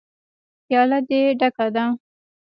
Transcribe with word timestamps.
_پياله 0.65 0.99
دې 1.09 1.21
ډکه 1.39 1.67
ده. 1.75 1.85